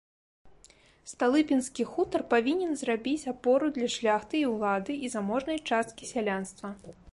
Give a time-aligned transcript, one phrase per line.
[1.11, 6.67] Сталыпінскі хутар павінен зрабіць апору для шляхты і ўлады і заможнай часткі сялянства.